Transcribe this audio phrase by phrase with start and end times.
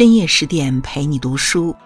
[0.00, 1.76] 深夜十点陪你读书，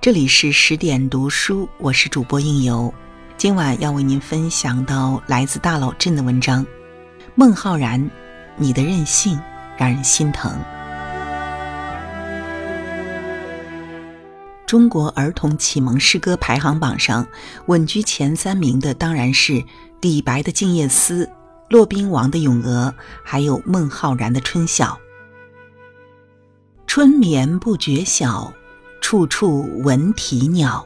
[0.00, 2.92] 这里是十点读书，我是主播应由。
[3.36, 6.66] 今晚要为您分享到来自大老镇的文章，
[7.36, 8.10] 孟浩然，
[8.56, 9.40] 你的任性
[9.78, 10.52] 让人心疼。
[14.66, 17.24] 中国儿童启蒙诗歌排行榜上
[17.66, 19.62] 稳居前三名的，当然是
[20.00, 21.24] 李白的《静夜思》，
[21.68, 22.92] 骆宾王的《咏鹅》，
[23.22, 24.86] 还有孟浩然的《春晓》。
[26.92, 28.52] 春眠不觉晓，
[29.00, 30.84] 处处闻啼鸟。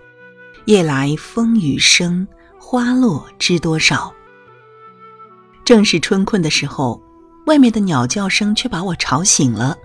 [0.66, 2.28] 夜来风雨声，
[2.60, 4.12] 花落知多少。
[5.64, 7.00] 正是春困的时候，
[7.46, 9.78] 外面的鸟叫声却把我吵醒了。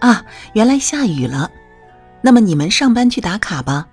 [0.00, 0.24] 啊，
[0.54, 1.50] 原来下雨了。
[2.22, 3.86] 那么你们上班去打卡吧，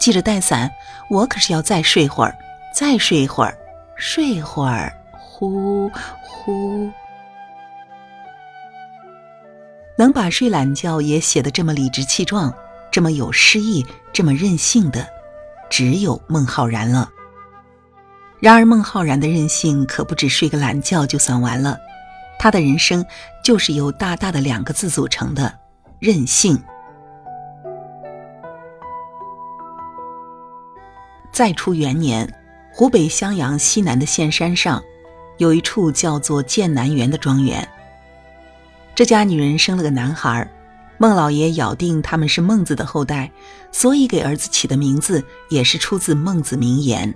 [0.00, 0.70] 记着带伞。
[1.10, 2.32] 我可是要再睡会儿，
[2.72, 3.58] 再睡一会儿，
[3.96, 5.90] 睡会儿，呼
[6.22, 6.88] 呼。
[10.00, 12.50] 能把睡懒觉也写得这么理直气壮，
[12.90, 13.84] 这么有诗意，
[14.14, 15.06] 这么任性的，
[15.68, 17.10] 只有孟浩然了。
[18.38, 21.76] 然而孟浩然的任性可不止睡个懒觉就算完了，
[22.38, 23.04] 他的人生
[23.44, 25.52] 就是由大大的两个字组成的——
[26.00, 26.58] 任性。
[31.30, 32.26] 再出元年，
[32.72, 34.82] 湖北襄阳西南的县山上，
[35.36, 37.68] 有一处叫做剑南园的庄园。
[39.00, 40.46] 这家女人生了个男孩，
[40.98, 43.32] 孟老爷咬定他们是孟子的后代，
[43.72, 47.14] 所以给儿子起的名字也是出自孟子名言：“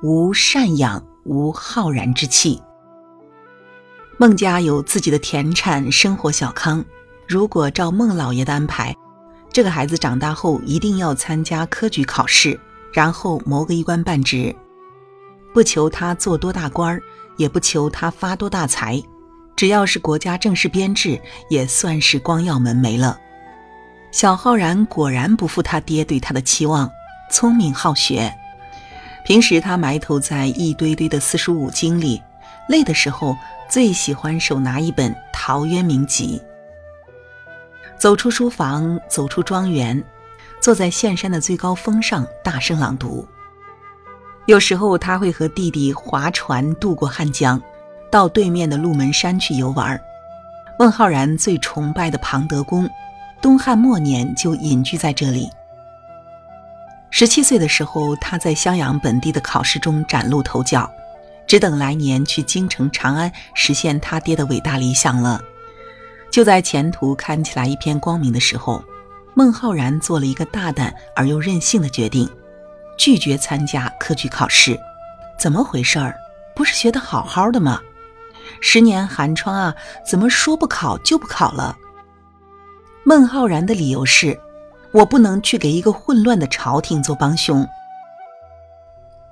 [0.00, 2.62] 无赡养，无浩然之气。”
[4.16, 6.84] 孟家有自己的田产，生活小康。
[7.26, 8.94] 如果照孟老爷的安排，
[9.52, 12.56] 这个孩子长大后一定要参加科举考试。
[12.92, 14.54] 然后谋个一官半职，
[15.52, 17.02] 不求他做多大官儿，
[17.36, 19.02] 也不求他发多大财，
[19.58, 21.20] 只要是国家正式编制，
[21.50, 23.18] 也算是光耀门楣了。
[24.12, 26.88] 小浩然果然不负他爹对他的期望，
[27.28, 28.32] 聪明好学。
[29.24, 32.22] 平时他埋头在一堆堆的四书五经里，
[32.68, 33.36] 累的时候
[33.68, 36.40] 最喜欢手拿一本《陶渊明集》，
[38.00, 40.00] 走出书房，走出庄园。
[40.60, 43.26] 坐在岘山的最高峰上，大声朗读。
[44.46, 47.60] 有时候他会和弟弟划船渡过汉江，
[48.10, 50.00] 到对面的鹿门山去游玩。
[50.78, 52.88] 孟浩然最崇拜的庞德公，
[53.40, 55.50] 东汉末年就隐居在这里。
[57.10, 60.90] 十七岁的时候，他在襄阳本地的考试中崭露头角，
[61.46, 65.40] 只等来年去京城长安实现他爹的伟大理想了。
[66.30, 68.84] 就在前途看起来一片光明的时候。
[69.34, 72.28] 孟浩然做了一个大胆而又任性的决定，
[72.96, 74.76] 拒绝参加科举考试。
[75.38, 76.16] 怎么回事儿？
[76.56, 77.80] 不是学得好好的吗？
[78.60, 79.74] 十年寒窗啊，
[80.06, 81.76] 怎么说不考就不考了？
[83.04, 84.38] 孟浩然的理由是：
[84.92, 87.66] 我不能去给一个混乱的朝廷做帮凶。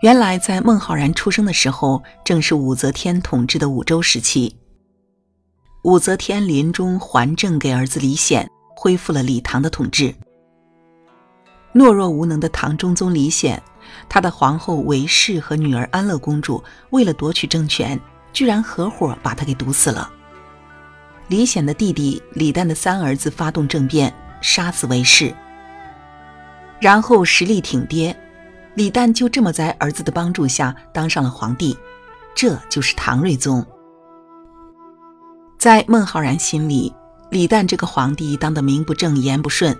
[0.00, 4.56] 原来，在孟浩然出生的时候，正是武则天统治的武周时期。
[5.82, 8.48] 武则天临终还政给儿子李显。
[8.78, 10.14] 恢复了李唐的统治。
[11.74, 13.60] 懦弱无能的唐中宗李显，
[14.06, 17.98] 他的皇后韦氏和女儿安乐公主为了夺取政权，
[18.36, 20.12] 居然合伙把他给毒死了。
[21.28, 25.34] 李显的弟弟李旦的三儿子发动政变，杀死韦氏，
[26.78, 28.14] 然后实力挺爹，
[28.74, 31.74] 李旦就这么在儿子的帮助下当上了皇帝，
[32.34, 33.64] 这就是唐睿宗。
[35.58, 36.92] 在孟浩然心里。
[37.30, 39.76] 李旦这个皇帝当得名不正言不顺，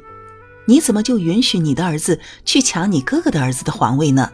[0.64, 4.32] 你怎么就允许你的儿子去抢你哥哥的儿子的皇位呢？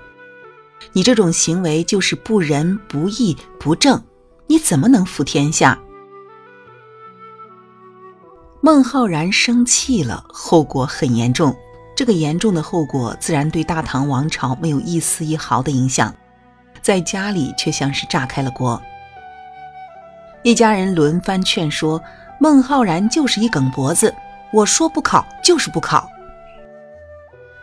[0.92, 4.02] 你这种行为就是不仁不义不正，
[4.46, 5.78] 你怎么能服天下？
[8.60, 11.56] 孟浩然生气了，后果很严重。
[11.96, 16.14] 这个严重的后果自然对大唐王朝没有一丝一毫的影响，
[16.82, 18.80] 在家里却像是炸开了锅。
[20.42, 22.00] 一家人轮番劝说。
[22.40, 24.12] 孟浩然就是一梗脖子，
[24.52, 26.08] 我说不考就是不考。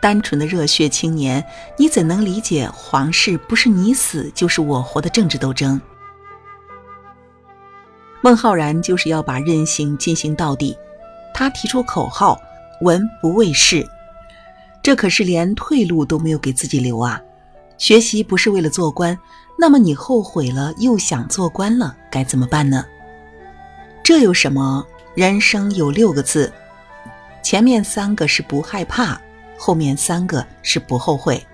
[0.00, 1.44] 单纯的热血青年，
[1.76, 5.78] 你怎能理解皇室不是你死就是我活的政治斗争？
[8.22, 10.76] 孟浩然就是要把任性进行到底，
[11.32, 12.40] 他提出口号
[12.82, 13.86] “文不畏仕”，
[14.82, 17.20] 这可是连退路都没有给自己留啊！
[17.78, 19.18] 学习不是为了做官，
[19.58, 22.84] 那么你后悔了又想做官了，该怎么办呢？
[24.02, 24.84] 这有什么？
[25.14, 26.52] 人生有六个字，
[27.42, 29.18] 前面三个是不害怕，
[29.56, 31.44] 后面三个是不后悔。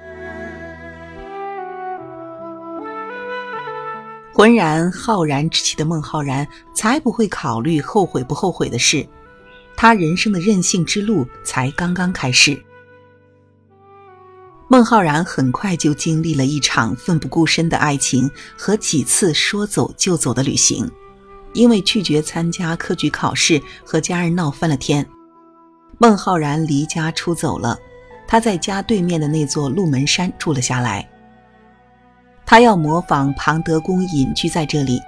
[4.37, 9.09] 浑然浩然之气的孟浩然，才不会考虑后悔不后悔的事。
[9.75, 12.63] 他人生的任性之路才刚刚开始。
[14.69, 20.87] 孟浩然很快就经历了一场奋不顾身的爱情和几次说走就走的旅行，
[21.55, 25.07] 因为拒绝参加科举考试和家人闹翻了天，
[25.97, 27.79] 孟浩然离家出走了。
[28.29, 31.11] 他在家对面的那座鹿门山住了下来。
[32.47, 35.03] 他要模仿庞德公隐居在这里。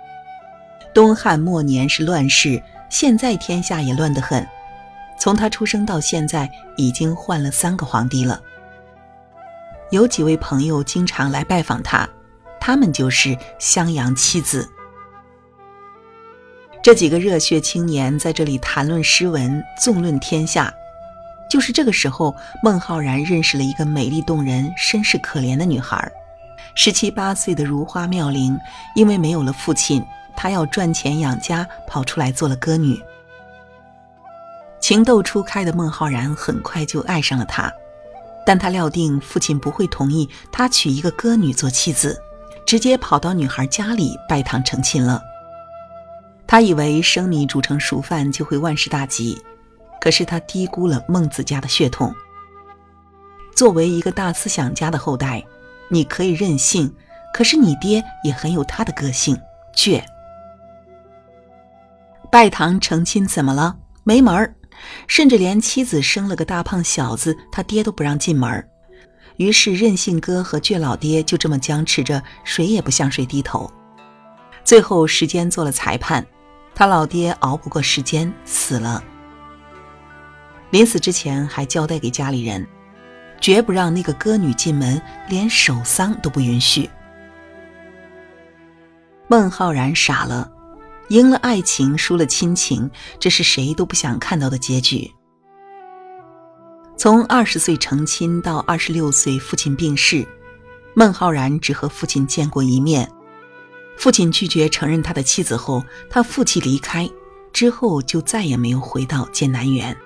[0.92, 4.46] 东汉末年是乱世，现在天下也乱得很。
[5.16, 8.40] 从他出生到现在，已经换了三个皇帝了。
[9.90, 12.08] 有几位朋友经常来拜访他，
[12.60, 14.68] 他们就是襄阳七子。
[16.82, 20.72] 这几个热血青年在这里谈论诗文，纵论天下。
[21.50, 26.10] 就是这个时候，孟浩然认识了一个美丽动人、身世可怜的女孩。
[26.80, 28.56] 十七八岁的如花妙龄，
[28.94, 30.00] 因为没有了父亲，
[30.36, 32.96] 她要赚钱养家，跑出来做了歌女。
[34.78, 37.68] 情窦初开的孟浩然很快就爱上了她。
[38.46, 42.16] 但他料定父亲不会同意他娶一个歌女做妻子，
[42.64, 45.20] 直接跑到女孩家里拜堂成亲了。
[46.46, 49.36] 他以为生米煮成熟饭就会万事大吉，
[50.00, 52.14] 可是他低估了孟子家的血统。
[53.56, 55.44] 作为一个大思想家的后代，
[55.88, 56.94] 你可以任性，
[57.32, 59.40] 可是你爹也很有他的个性，
[59.74, 60.02] 倔。
[62.30, 63.76] 拜堂成亲怎么了？
[64.04, 64.54] 没门儿。
[65.08, 68.68] 甚至连妻子生了个大胖小子，他爹都不让进门
[69.36, 73.68] 于是任性哥和倔老爹就这么僵持着，谁也不向谁低头。
[74.64, 76.24] 最后时间做了裁判，
[76.76, 79.02] 他老爹熬不过时间死了。
[80.70, 82.64] 临死之前还交代给家里人，
[83.40, 86.88] 绝不让那个歌女进门，连守丧都不允许。
[89.28, 90.52] 孟浩然傻了。
[91.08, 95.10] 赢了爱情，输了亲情，这是谁都不想看到的结局。
[96.98, 100.26] 从二十岁成亲到二十六岁父亲病逝，
[100.94, 103.10] 孟浩然只和父亲见过一面。
[103.96, 107.08] 父亲拒绝承认他的妻子后，他负气离开，
[107.54, 109.96] 之后就再也没有回到剑南园。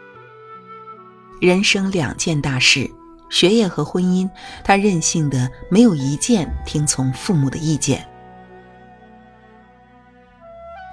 [1.40, 2.88] 人生两件大事，
[3.32, 4.28] 学业和婚姻，
[4.62, 8.06] 他任性的没有一件听从父母的意见。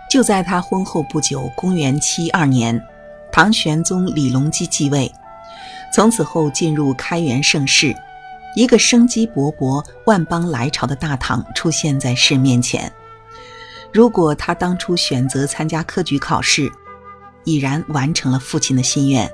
[0.09, 2.81] 就在他婚后不久，公元七二年，
[3.29, 5.13] 唐玄宗李隆基继位，
[5.93, 7.93] 从此后进入开元盛世，
[8.55, 12.91] 一个生机勃勃、万邦来朝的大唐出现在世面前。
[13.91, 16.71] 如果他当初选择参加科举考试，
[17.43, 19.29] 已然完成了父亲的心愿。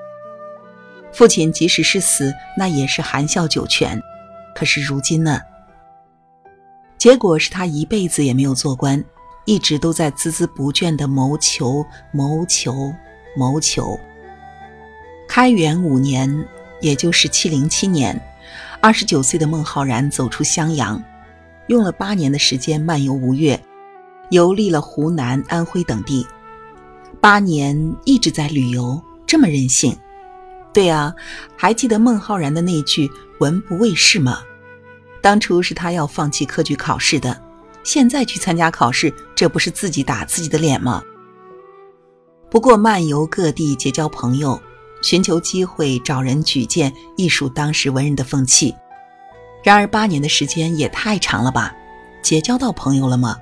[1.16, 4.00] 父亲即使是死，那也是含笑九泉。
[4.54, 5.40] 可是如今呢？
[6.98, 9.04] 结果是他一辈子也没有做官。
[9.46, 12.92] 一直都在孜孜不倦地谋求、谋求、
[13.38, 13.96] 谋求。
[15.30, 16.46] 开元五年，
[16.82, 18.20] 也就是七零七年，
[18.82, 21.00] 二十九岁的孟浩然走出襄阳，
[21.68, 23.60] 用了八年的时间漫游吴越，
[24.32, 26.26] 游历了湖南、安徽等地。
[27.22, 29.96] 八年一直在旅游，这么任性？
[30.76, 31.16] 对啊，
[31.56, 34.42] 还记得孟浩然的那句“文不为世”吗？
[35.22, 37.42] 当初是他要放弃科举考试的。
[37.82, 41.02] 现在去参加考试，这不是自己打自己的脸吗？
[42.52, 44.62] 不过漫游各地结交朋友，
[45.02, 48.76] 寻求机会找人举荐，亦属当时文人的风气。
[49.64, 51.74] 然而八年的时间也太长了吧？
[52.22, 53.38] 结交到朋友了吗？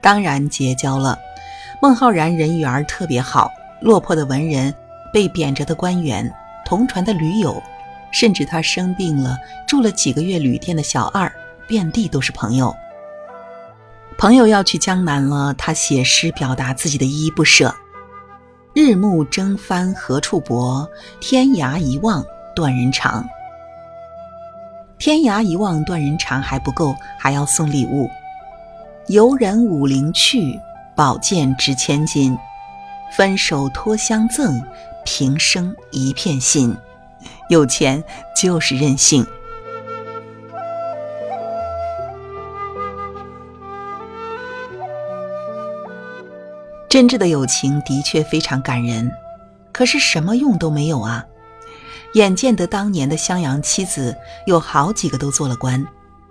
[0.00, 1.18] 当然结交了。
[1.82, 3.50] 孟浩然人缘特别好，
[3.82, 4.72] 落魄的文人，
[5.12, 6.30] 被贬谪的官员，
[6.66, 7.62] 同船的驴友，
[8.10, 11.32] 甚至他生病了住了几个月旅店的小二，
[11.68, 12.74] 遍地都是朋友。
[14.18, 17.74] 朋友要去江南了，他写诗表达自己的依依不舍。
[18.74, 20.86] 日暮征帆何处泊？
[21.20, 23.24] 天涯一望断人肠。
[24.98, 28.10] 天涯一望断人肠还不够，还要送礼物。
[29.08, 30.58] 游人武陵去，
[30.96, 32.36] 宝剑值千金。
[33.12, 34.60] 分手托相赠，
[35.06, 36.76] 平生一片心。
[37.48, 38.02] 有钱
[38.36, 39.24] 就是任性。
[46.88, 49.10] 真挚的友情的确非常感人，
[49.72, 51.24] 可是什么用都没有啊！
[52.14, 55.86] 眼见得当年的襄阳妻子有好几个都做了官，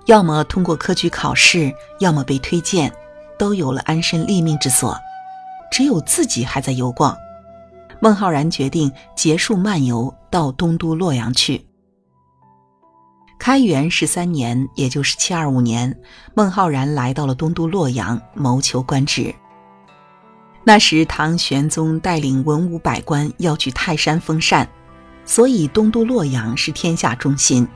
[0.05, 2.91] 要么通过科举考试，要么被推荐，
[3.37, 4.97] 都有了安身立命之所，
[5.71, 7.15] 只有自己还在游逛。
[8.01, 11.65] 孟浩然决定结束漫游，到东都洛阳去。
[13.37, 15.97] 开元十三年，也就是七二五年，
[16.33, 19.33] 孟浩然来到了东都洛阳，谋求官职。
[20.63, 24.67] 那时唐玄宗带领文武百官要去泰山封禅，
[25.25, 27.67] 所以东都洛阳是天下中心。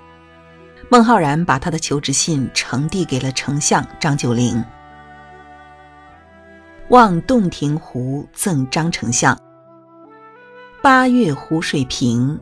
[0.90, 4.64] 孟浩然把他的求职信呈递给了丞相张九龄，
[6.90, 9.38] 望洞庭湖赠张丞相。
[10.82, 12.40] 八月湖水平，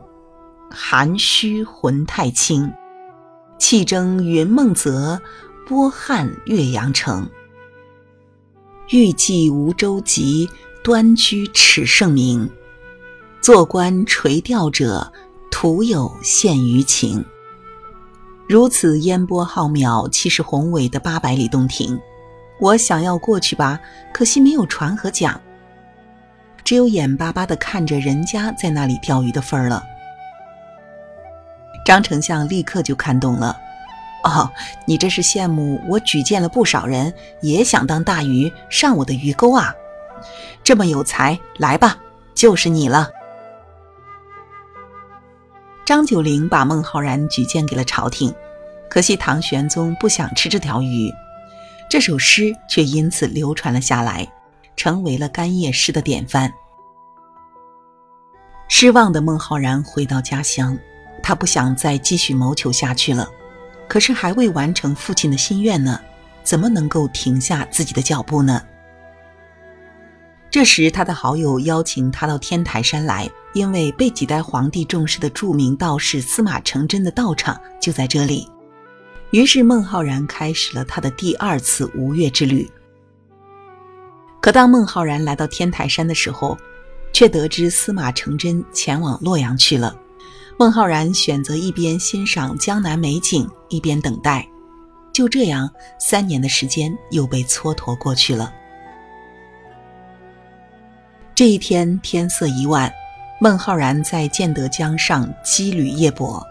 [0.70, 2.72] 寒虚魂太清。
[3.58, 5.20] 气蒸云梦泽，
[5.66, 7.28] 波撼岳阳城。
[8.90, 10.48] 欲济无舟楫，
[10.84, 12.48] 端居耻圣明。
[13.40, 15.12] 坐观垂钓者，
[15.50, 17.24] 徒有羡鱼情。
[18.48, 21.98] 如此烟波浩渺、气势宏伟的八百里洞庭，
[22.60, 23.80] 我想要过去吧，
[24.14, 25.42] 可惜没有船和桨，
[26.68, 29.82] 只有眼巴巴地看着人家在那里钓鱼的份儿了。
[31.82, 33.58] 张丞相立刻就看懂了，
[34.22, 34.52] 哦，
[34.84, 37.10] 你这是羡慕我举荐了不少人，
[37.40, 39.74] 也想当大鱼上我的鱼钩啊？
[40.62, 41.96] 这么有才，来吧，
[42.34, 43.08] 就是你了。
[45.86, 48.30] 张九龄把孟浩然举荐给了朝廷，
[48.90, 51.10] 可惜唐玄宗不想吃这条鱼，
[51.88, 54.30] 这首诗却因此流传了下来，
[54.78, 56.50] 成为了干叶诗的典范。
[58.68, 60.78] 失望的孟浩然回到家乡，
[61.22, 63.28] 他不想再继续谋求下去了，
[63.86, 66.00] 可是还未完成父亲的心愿呢，
[66.42, 68.62] 怎么能够停下自己的脚步呢？
[70.50, 73.28] 这时，他的好友邀请他到天台山来。
[73.54, 78.46] 因为被几代皇帝重视的著名道士司马承祯的道场就在这里，
[79.30, 82.70] 于是孟浩然开始了他的第二次吴越之旅。
[84.40, 86.56] 可当孟浩然来到天台山的时候，
[87.12, 89.96] 却得知司马承祯前往洛阳去了。
[90.58, 94.48] 孟浩然选择一边欣赏江南美景，一边等待。
[95.12, 95.68] 就这样，
[95.98, 98.52] 三年的时间又被蹉跎过去了。
[101.34, 102.92] 这一天天色已晚。
[103.40, 106.44] 孟浩然在建德江上羁旅夜泊，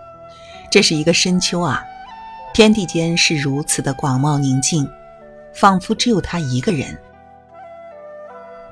[0.71, 1.83] 这是一个深秋啊，
[2.53, 4.89] 天地间是如此的广袤宁静，
[5.53, 6.97] 仿佛只有他一个人。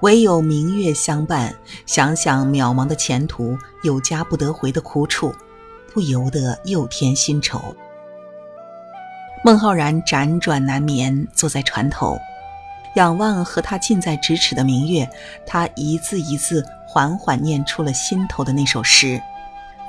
[0.01, 5.33] 唯有明月相伴，想想渺茫的前途，有家不得回的苦楚，
[5.93, 7.75] 不由得又添新愁。
[9.43, 12.17] 孟浩然辗转难眠，坐在船头，
[12.95, 15.09] 仰望和他近在咫尺的明月，
[15.45, 16.65] 他一字一字。
[16.87, 19.21] 缓缓念出了心头的那首诗：“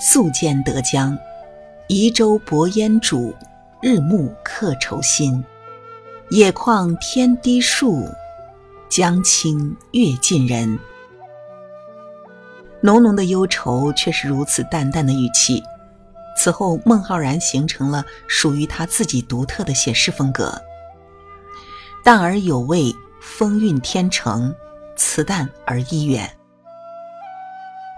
[0.01, 1.17] 宿建德江，
[1.87, 3.33] 移舟泊烟渚，
[3.81, 5.45] 日暮客愁新。
[6.31, 8.09] 野旷天低树，
[8.89, 10.79] 江清月近人。”
[12.83, 15.63] 浓浓的忧愁，却是如此淡淡的语气。
[16.39, 20.55] 此后，孟浩然形成了属于他自己独特的写诗风格，
[22.05, 24.55] 淡而有味，风韵天成，
[24.97, 26.31] 词淡而意远。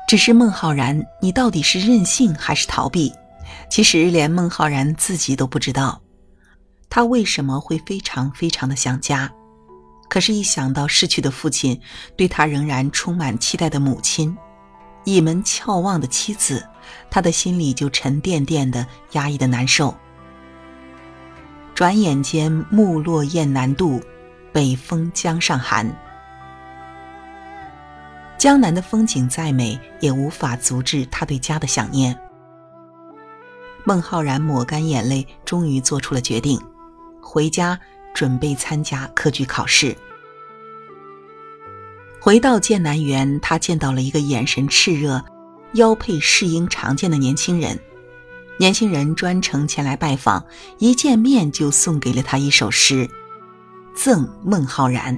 [0.06, 3.12] 只是孟浩然，你到底是任性还是逃避？
[3.68, 6.00] 其实连孟浩然自己都不知道，
[6.88, 9.30] 他为什么会非常非常的想家。
[10.08, 11.80] 可是，一想到逝去的父亲，
[12.16, 14.36] 对他仍然充满期待的母亲，
[15.04, 16.66] 倚门翘望的妻子，
[17.10, 19.94] 他的心里就沉甸甸的，压抑的难受。
[21.74, 24.02] 转眼间，木落雁南渡，
[24.52, 25.86] 北风江上寒。
[28.38, 32.18] 江南的风景再美，也无法阻止他对家的想念。
[33.84, 36.60] 孟浩然抹干眼泪，终于做出了决定，
[37.20, 37.78] 回家
[38.18, 39.96] 准备参加科举考试。
[42.18, 45.24] 回到剑南园，他见到了一个眼神炽热、
[45.74, 47.78] 腰佩侍英长剑的年轻人。
[48.58, 50.44] 年轻人专程前来拜访，
[50.78, 53.08] 一见面就送给了他一首诗，
[53.94, 55.16] 赠孟浩然：“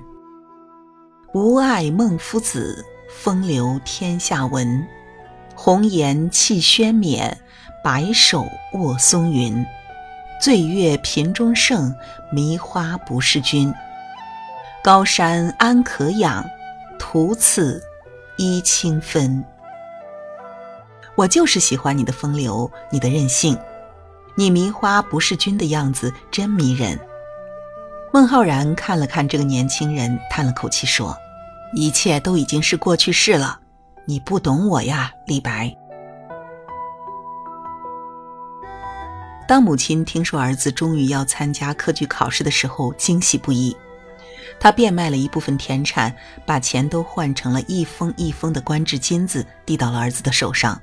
[1.33, 4.87] 吾爱孟夫子。”风流天下闻，
[5.55, 7.41] 红颜弃轩冕，
[7.83, 9.65] 白首卧松云。
[10.41, 11.95] 醉月频中圣，
[12.33, 13.71] 迷花不是君。
[14.83, 16.43] 高山安可仰，
[16.99, 17.83] 徒次
[18.39, 19.45] 依清芬。
[21.15, 23.55] 我就是喜欢你的风流，你的任性，
[24.35, 26.99] 你迷花不是君的样子真迷人。
[28.11, 31.15] 孟浩然看了看这个年轻人，叹了口气说。
[31.75, 33.61] 一切都已经是过去式了，
[34.07, 35.77] 你不懂我呀，李白。
[39.51, 43.77] 当母亲听说儿子终于要参加科举考试的时候，惊喜不已。
[44.61, 46.15] 他变卖了一部分田产，
[46.47, 50.81] 把钱都换成了一封一封的官制金子，递到了儿子的手上。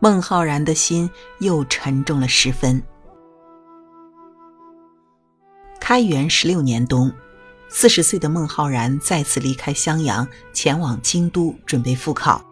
[0.00, 1.08] 孟浩然的心
[1.38, 2.82] 又沉重了十分。
[5.78, 7.12] 开元十六年冬。
[7.68, 12.44] 四十岁的孟浩然再次离开襄阳，前往京都准备复考。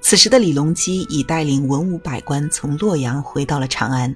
[0.00, 4.14] 此时的李隆基已带领文武百官从洛阳回到了长安。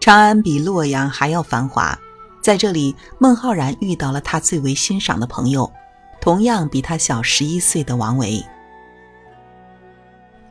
[0.00, 1.98] 长安比洛阳还要繁华，
[2.40, 5.70] 在这里，孟浩然遇到了他最为欣赏的朋友，
[6.20, 8.44] 同样比他小十一岁的王维。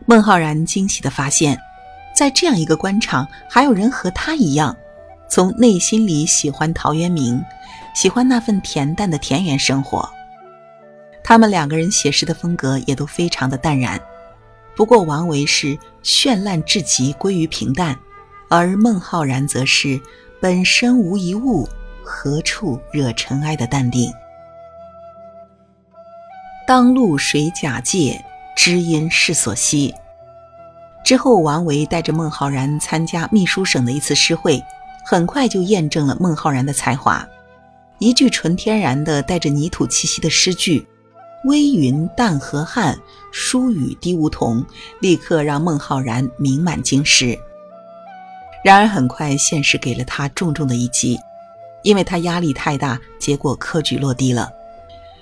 [0.05, 1.57] 孟浩然惊喜地发现，
[2.15, 4.75] 在这样一个官场，还有人和他一样，
[5.29, 7.41] 从内心里喜欢陶渊明，
[7.93, 10.09] 喜欢那份恬淡的田园生活。
[11.23, 13.99] 他们两个人写诗的风格也都非常的淡然。
[14.75, 17.95] 不过，王维是绚烂至极，归于平淡；
[18.49, 19.99] 而孟浩然则是
[20.39, 21.67] 本身无一物，
[22.03, 24.11] 何处惹尘埃的淡定。
[26.65, 28.23] 当路谁假借，
[28.55, 29.93] 知音是所惜。
[31.03, 34.63] 之后，王维带着孟浩然参加秘书省的一次诗会，
[35.05, 37.27] 很快就验证了孟浩然的才华。
[37.99, 40.87] 一句纯天然的带着泥土气息的诗句。
[41.45, 42.97] 微云淡河汉，
[43.31, 44.63] 疏雨滴梧桐，
[44.99, 47.37] 立刻让孟浩然名满京师。
[48.63, 51.19] 然而，很快现实给了他重重的一击，
[51.81, 54.51] 因为他压力太大，结果科举落地了。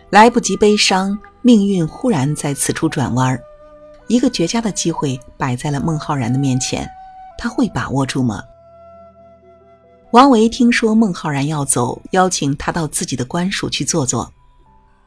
[0.09, 3.39] 来不及悲伤，命运忽然在此处转弯，
[4.07, 6.85] 一个绝佳的机会摆在了孟浩然的面前，
[7.37, 8.43] 他会把握住吗？
[10.11, 14.29] 王维听说孟浩然要走，邀请他到自己的官署去坐坐。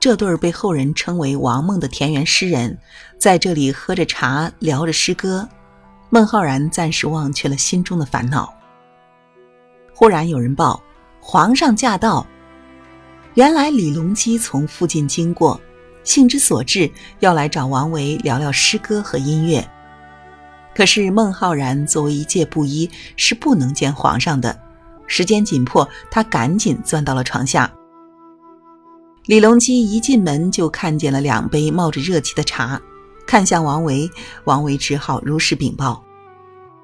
[0.03, 2.77] 这对被后人称为“王孟”的田园诗人，
[3.19, 5.49] 在这里喝着茶，聊着诗歌。
[6.11, 8.53] 孟浩然暂时忘却了心中的烦恼。
[9.95, 10.83] 忽然有人报
[11.23, 12.27] ：“皇上驾到！”
[13.35, 15.61] 原来李隆基从附近经过，
[16.03, 16.91] 兴之所至，
[17.21, 19.65] 要来找王维聊聊诗歌和音乐。
[20.75, 24.59] 可是孟浩然作为一介布衣，是不能见皇上的。
[25.07, 27.73] 时间紧迫，他赶紧钻到了床下。
[29.27, 32.81] 李隆基一进门就看见了两杯冒着热气的茶，
[33.25, 34.11] 看向王维，
[34.45, 36.03] 王维只好如实禀报：“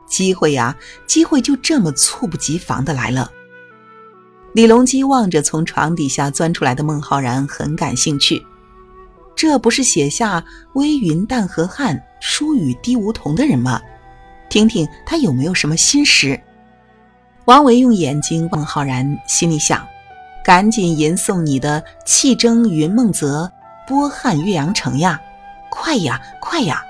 [0.07, 3.29] 机会呀，机会就这么猝不及防的来了。”
[4.55, 8.41] 李隆基望着从床底下钻出来的孟浩然，很感兴趣。
[9.35, 13.81] 这不是写下“微云淡河汉，疏雨滴梧桐”的人吗？
[14.49, 16.41] 听听他有没有什么新诗。
[17.47, 19.85] 王维用眼睛望浩然，心里想。
[20.45, 23.53] 赶紧吟诵你的“气蒸云梦泽，
[23.87, 25.21] 波撼岳阳城”呀！
[25.71, 26.83] 快呀，快呀！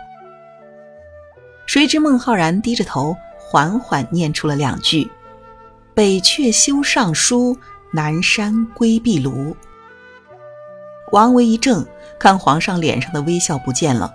[1.67, 5.11] 谁知孟浩然低着头，缓缓念出了两句
[5.93, 7.57] ：“北阙修上书，
[7.93, 9.55] 南山归壁庐。”
[11.11, 11.85] 王维一怔，
[12.19, 14.15] 看皇上脸上的微笑不见了。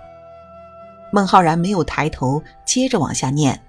[1.12, 3.60] 孟浩然没有抬头，接着往下念：“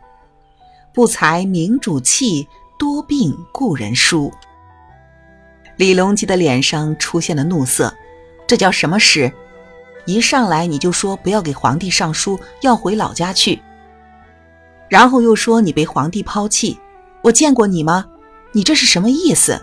[0.93, 2.47] 不才明主弃，
[2.80, 4.32] 多病故人疏。”
[5.78, 7.94] 李隆基的脸上出现了怒色，
[8.48, 9.32] 这叫什么诗？
[10.06, 13.60] 一上来你就说不要给皇帝上书，要回老家去，
[14.88, 16.78] 然后又说你被皇帝抛弃，
[17.24, 18.06] 我见过你吗？
[18.52, 19.60] 你这是什么意思？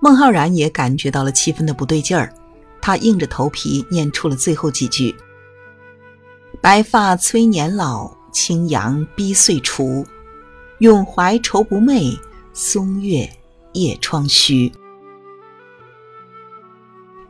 [0.00, 2.32] 孟浩然也感觉到了气氛的不对劲儿，
[2.80, 5.14] 他硬着头皮念出了最后几句
[6.62, 10.06] ：“白发催年老，青阳逼岁除，
[10.78, 12.18] 永怀愁不寐，
[12.52, 13.28] 松月。”
[13.72, 14.72] 夜窗虚，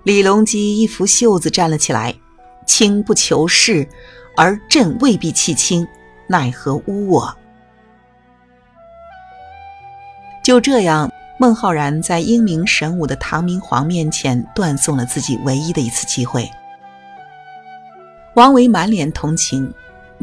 [0.02, 2.14] 李隆基一拂袖子站了起来。
[2.66, 3.86] 卿不求是，
[4.36, 5.86] 而朕未必弃卿，
[6.28, 7.36] 奈何污我？
[10.44, 16.48] 就这样，孟浩然在英明神武的唐明皇面前断送了自己唯一的一次机会。
[18.36, 19.72] 王维满脸同情，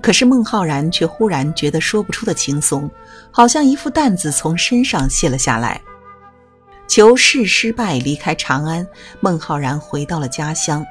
[0.02, 2.90] 可是孟浩然却忽然觉得说不出的轻松，
[3.32, 5.80] 好像一副担子从身上卸了下来。
[6.90, 8.86] 求试失败，离开长安，
[9.20, 10.84] 孟浩然回到了家乡，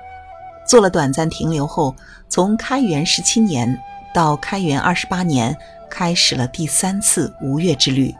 [0.64, 1.94] 做了短暂停留后，
[2.28, 3.76] 从开元十七年
[4.14, 5.54] 到开元二十八年，
[5.90, 8.14] 开始了第三次吴越之旅。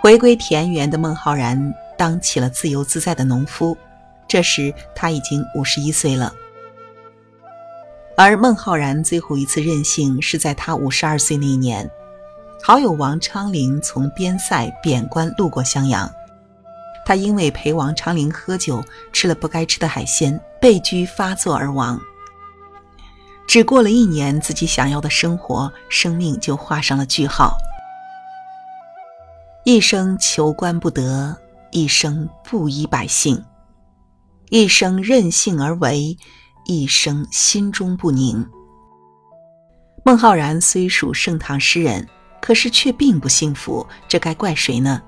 [0.00, 3.78] 回归田园的孟浩然当起了自由自在的农夫，
[4.26, 6.32] 这时他已经五十一岁了。
[8.16, 11.88] 而孟浩然最后一次任性是在他五十二岁那一年。
[12.66, 16.10] 好友王昌龄从边塞贬官路过襄阳，
[17.04, 21.96] 他因为陪王昌龄喝酒，吃了不该吃的海鲜，被拘发作而亡。
[23.46, 27.56] 只过了一年，自己想要的生活，生命就画上了句号。
[29.64, 31.36] 一生求官不得，
[31.70, 33.40] 一生不依百姓，
[34.50, 36.18] 一生任性而为，
[36.64, 38.44] 一生心中不宁。
[40.04, 42.04] 孟浩然虽属盛唐诗人。
[42.46, 45.02] 可是却并不幸福，这该怪谁呢？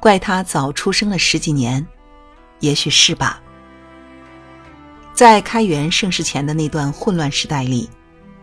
[0.00, 1.86] 怪他早出生了十几年，
[2.58, 3.40] 也许是吧。
[5.14, 7.88] 在开元盛世前的那段混乱时代里，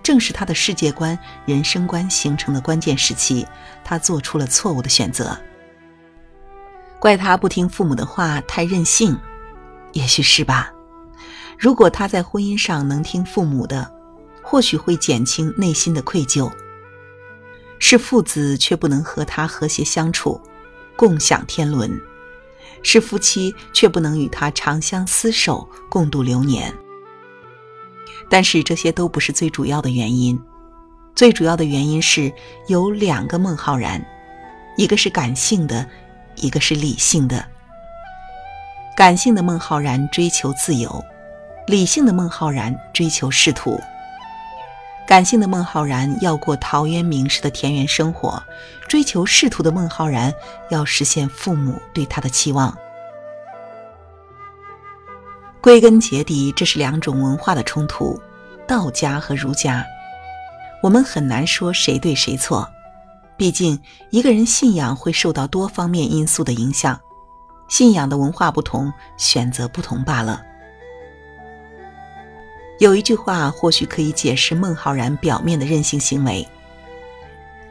[0.01, 3.45] 正是他的世界观、人生观形成的关键时期，
[3.83, 5.38] 他做出了错误的选择。
[7.01, 9.19] 怪他不听父母的话，太任性，
[9.91, 10.71] 也许是吧。
[11.60, 13.91] 如果他在婚姻上能听父母的，
[14.41, 16.49] 或许会减轻内心的愧疚。
[17.79, 20.39] 是父子却不能和他和谐相处，
[20.95, 21.99] 共享天伦。
[22.83, 26.73] 是夫妻，却不能与他长相厮守，共度流年。
[28.29, 30.39] 但是这些都不是最主要的原因，
[31.15, 32.31] 最主要的原因是
[32.67, 34.03] 有两个孟浩然，
[34.77, 35.87] 一个是感性的，
[36.35, 37.43] 一个是理性的。
[38.95, 41.03] 感性的孟浩然追求自由，
[41.67, 43.79] 理性的孟浩然追求仕途。
[45.07, 48.43] 感性的孟浩然要过陶渊明式的田园生活，
[48.89, 50.33] 追求仕途的孟浩然
[50.69, 52.77] 要实现父母对他的期望。
[55.61, 58.19] 归根结底，这是两种文化的冲突，
[58.67, 59.85] 道家和儒家。
[60.83, 62.69] 我们很难说谁对谁错，
[63.37, 66.99] 毕竟一个人信仰会受到多方面因素的影响，
[67.69, 70.41] 信仰的文化不同，选择不同罢了。
[72.79, 76.47] 有一句话或许可以解释孟浩然表面的任性行为：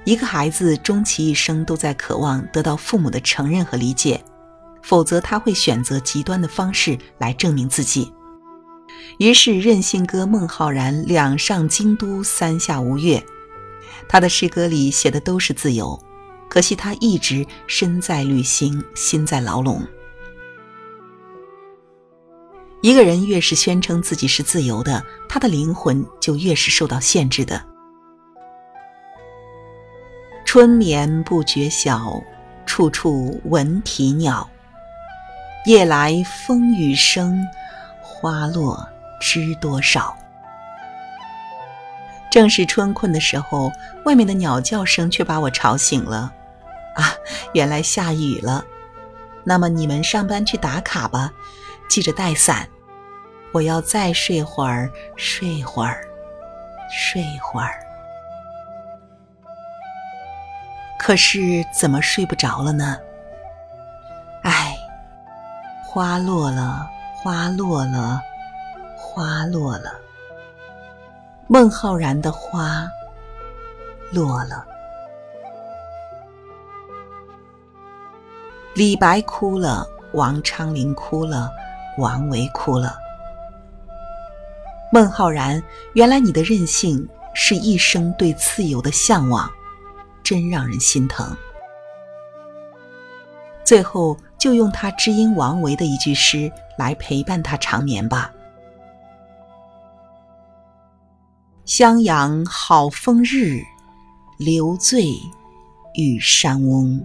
[0.05, 4.21] 一个孩子终其一生都在渴望得到父母的承认和理解，
[4.83, 8.13] 否则他会选择极端的方式来证明自己。
[9.19, 13.23] 于是，任性哥孟浩然两上京都，三下吴越，
[14.09, 15.97] 他的诗歌里写的都是自由，
[16.49, 19.87] 可惜他一直身在旅行，心在牢笼。
[22.83, 27.63] 一个人越是宣称自己是自由的，他的灵魂就越是受到限制的。
[30.45, 32.23] 春眠不觉晓，
[32.65, 34.49] 处处闻啼鸟。
[35.67, 37.45] 夜来风雨声，
[38.01, 38.87] 花落
[39.21, 40.17] 知多少。
[42.31, 43.73] 正是春困的时候，
[44.05, 46.33] 外面的鸟叫声却把我吵醒了。
[46.95, 47.13] 啊，
[47.53, 48.65] 原来下雨了。
[49.43, 51.33] 那么你们上班去打卡吧。
[51.89, 52.69] 记着带伞，
[53.53, 56.07] 我要再睡会儿，睡会儿，
[56.91, 57.81] 睡会儿。
[60.99, 62.99] 可是怎么睡不着了呢？
[64.43, 64.77] 唉，
[65.85, 68.21] 花落了，花落了，
[68.97, 69.93] 花落了。
[71.49, 72.89] 孟浩然的花
[74.11, 74.67] 落了，
[78.75, 81.53] 李白哭了，王昌龄哭了。
[81.99, 82.97] 王维哭了。
[84.93, 85.63] 孟浩然，
[85.95, 89.51] 原来你的任性是一生对自由的向往，
[90.23, 91.37] 真让人心疼。
[93.65, 98.33] 最后，就用他知音王维的一句诗来陪伴他长眠吧
[101.67, 103.61] ：“襄阳好风日，
[104.39, 105.13] 留醉
[105.95, 107.05] 玉山翁。”